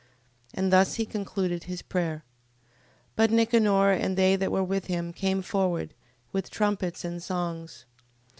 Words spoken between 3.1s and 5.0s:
But Nicanor, and they that were with